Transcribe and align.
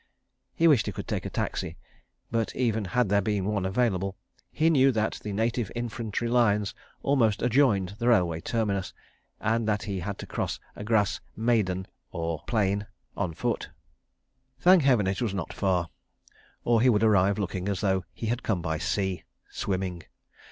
He 0.55 0.67
wished 0.67 0.87
he 0.87 0.91
could 0.91 1.07
take 1.07 1.27
a 1.27 1.29
taxi, 1.29 1.77
but 2.31 2.55
even 2.55 2.85
had 2.85 3.09
there 3.09 3.21
been 3.21 3.45
one 3.45 3.67
available, 3.67 4.17
he 4.51 4.71
knew 4.71 4.91
that 4.91 5.19
the 5.21 5.31
Native 5.31 5.71
Infantry 5.75 6.27
Lines 6.27 6.73
almost 7.03 7.43
adjoined 7.43 7.89
the 7.99 8.07
railway 8.07 8.41
terminus, 8.41 8.95
and 9.39 9.67
that 9.67 9.83
he 9.83 9.99
had 9.99 10.17
to 10.17 10.25
cross 10.25 10.59
a 10.75 10.83
grass 10.83 11.19
maidan 11.35 11.85
{17a} 12.11 12.87
on 13.15 13.33
foot. 13.35 13.69
Thank 14.59 14.81
heaven 14.81 15.05
it 15.05 15.21
was 15.21 15.35
not 15.35 15.53
far, 15.53 15.89
or 16.63 16.81
he 16.81 16.89
would 16.89 17.03
arrive 17.03 17.37
looking 17.37 17.69
as 17.69 17.81
though 17.81 18.03
he 18.11 18.25
had 18.25 18.41
come 18.41 18.63
by 18.63 18.79
sea—swimming. 18.79 20.01